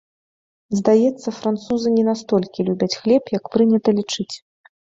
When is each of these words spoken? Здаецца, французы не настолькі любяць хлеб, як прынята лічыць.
Здаецца, 0.77 1.27
французы 1.41 1.87
не 1.97 2.03
настолькі 2.09 2.65
любяць 2.71 2.93
хлеб, 3.03 3.23
як 3.39 3.45
прынята 3.55 3.89
лічыць. 4.01 4.31